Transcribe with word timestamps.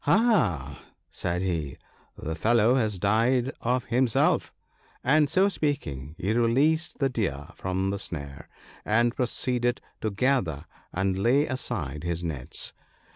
"Aha!" 0.07 0.83
said 1.11 1.43
he," 1.43 1.77
the 2.17 2.33
fellow 2.33 2.73
has 2.73 2.97
died 2.97 3.51
of 3.61 3.85
himself," 3.85 4.51
and 5.03 5.29
so 5.29 5.47
speaking, 5.47 6.15
he 6.17 6.33
released 6.33 6.97
the 6.97 7.07
Deer 7.07 7.49
from 7.53 7.91
the 7.91 7.99
snare, 7.99 8.49
and 8.83 9.15
proceeded 9.15 9.79
to 10.01 10.09
gather 10.09 10.65
and 10.91 11.19
lay 11.19 11.45
aside 11.45 12.03
his 12.03 12.23
nets. 12.23 12.73